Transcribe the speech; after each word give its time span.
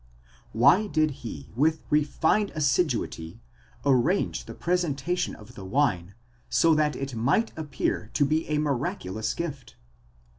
Why 0.51 0.87
did 0.87 1.11
he 1.21 1.51
with 1.55 1.83
refined 1.91 2.51
assiduity 2.55 3.39
arrange 3.85 4.45
the 4.45 4.55
presentation 4.55 5.35
of 5.35 5.53
the 5.53 5.63
wine, 5.63 6.15
so 6.49 6.73
that 6.73 6.95
it 6.95 7.13
might 7.13 7.55
appear 7.55 8.09
to 8.15 8.25
be 8.25 8.49
a 8.49 8.57
miraculous 8.57 9.35
gift? 9.35 9.75